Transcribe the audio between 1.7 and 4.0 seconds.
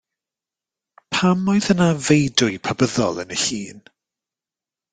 yna feudwy Pabyddol yn y llun?